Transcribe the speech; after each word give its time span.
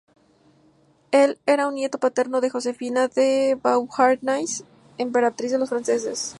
Él 1.11 1.37
era 1.45 1.67
un 1.67 1.75
nieto 1.75 1.99
paterno 1.99 2.41
de 2.41 2.49
Josefina 2.49 3.07
de 3.07 3.55
Beauharnais, 3.63 4.63
emperatriz 4.97 5.51
de 5.51 5.59
los 5.59 5.69
franceses. 5.69 6.29